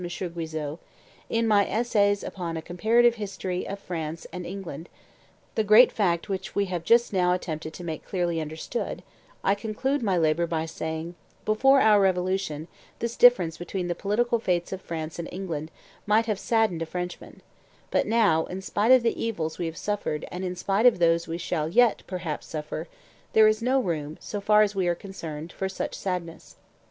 Guizot, 0.03 0.79
"in 1.29 1.47
my 1.47 1.63
Essays 1.69 2.23
upon 2.23 2.57
a 2.57 2.61
Comparative 2.63 3.13
History 3.21 3.67
of 3.67 3.77
France 3.77 4.25
and 4.33 4.47
England, 4.47 4.89
the 5.53 5.63
great 5.63 5.91
fact 5.91 6.27
which 6.27 6.55
we 6.55 6.65
have 6.65 6.83
just 6.83 7.13
now 7.13 7.33
attempted 7.33 7.71
to 7.75 7.83
make 7.83 8.03
clearly 8.03 8.41
understood, 8.41 9.03
I 9.43 9.53
concluded 9.53 10.01
my 10.01 10.17
labor 10.17 10.47
by 10.47 10.65
saying, 10.65 11.13
'Before 11.45 11.81
our 11.81 12.01
revolution, 12.01 12.67
this 12.97 13.15
difference 13.15 13.59
between 13.59 13.89
the 13.89 13.93
political 13.93 14.39
fates 14.39 14.73
of 14.73 14.81
France 14.81 15.19
and 15.19 15.29
England 15.31 15.69
might 16.07 16.25
have 16.25 16.39
saddened 16.39 16.81
a 16.81 16.87
French 16.87 17.21
man: 17.21 17.43
but 17.91 18.07
now, 18.07 18.45
in 18.45 18.63
spite 18.63 18.91
of 18.91 19.03
the 19.03 19.23
evils 19.23 19.59
we 19.59 19.67
have 19.67 19.77
suffered 19.77 20.25
and 20.31 20.43
in 20.43 20.55
spite 20.55 20.87
of 20.87 20.97
those 20.97 21.27
we 21.27 21.37
shall 21.37 21.69
yet, 21.69 22.01
perhaps, 22.07 22.47
suffer, 22.47 22.87
there 23.33 23.47
is 23.47 23.61
no 23.61 23.79
room, 23.79 24.17
so 24.19 24.41
far 24.41 24.63
as 24.63 24.73
we 24.73 24.87
are 24.87 24.95
concerned, 24.95 25.51
for 25.53 25.69
such 25.69 25.93
sadness. 25.93 26.55